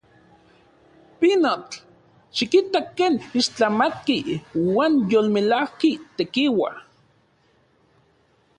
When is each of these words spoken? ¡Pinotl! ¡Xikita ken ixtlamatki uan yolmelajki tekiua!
¡Pinotl! 1.19 1.75
¡Xikita 2.37 2.79
ken 2.97 3.13
ixtlamatki 3.39 4.17
uan 4.69 4.93
yolmelajki 5.11 5.91
tekiua! 6.17 6.71